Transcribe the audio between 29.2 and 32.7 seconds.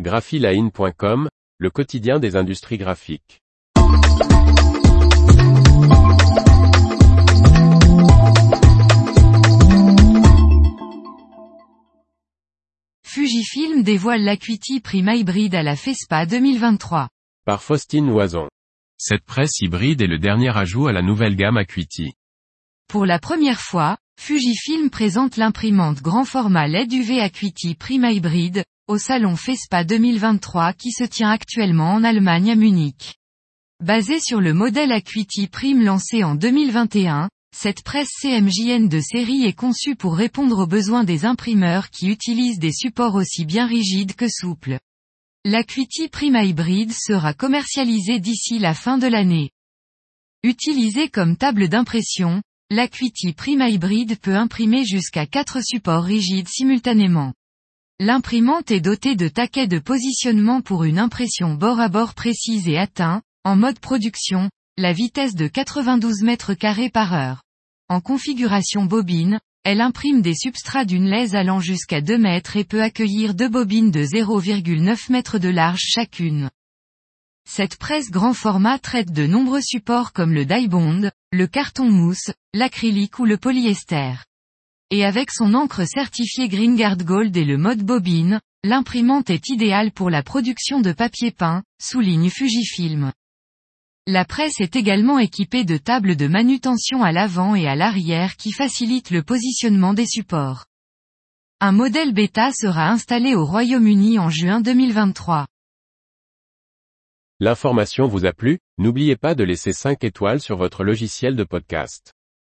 FESPA 2023 qui se tient actuellement en Allemagne à